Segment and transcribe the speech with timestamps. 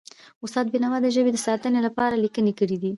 [0.45, 2.89] استاد بینوا د ژبې د ساتنې لپاره لیکنې کړی دي.